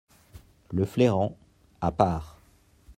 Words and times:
Le 0.73 0.87
flairant, 0.87 1.37
à 1.79 1.91
part. 1.91 2.39